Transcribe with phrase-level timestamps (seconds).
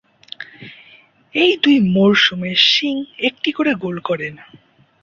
[1.35, 2.95] এই দুই মরশুমে সিং
[3.19, 4.33] একটি করে গোল করেন।